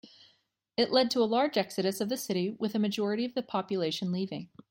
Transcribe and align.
It 0.77 0.91
led 0.91 1.11
to 1.11 1.19
a 1.21 1.29
large 1.29 1.59
exodus 1.59 2.01
of 2.01 2.09
the 2.09 2.17
city, 2.17 2.55
with 2.59 2.73
a 2.73 2.79
majority 2.79 3.23
of 3.23 3.35
the 3.35 3.43
population 3.43 4.11
leaving. 4.11 4.49